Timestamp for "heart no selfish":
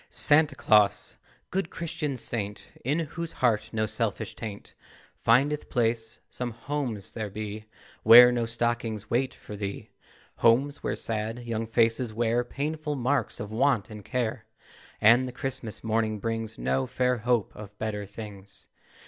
3.33-4.35